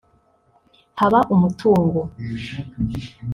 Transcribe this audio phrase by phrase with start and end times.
[0.99, 2.01] Haba umutungo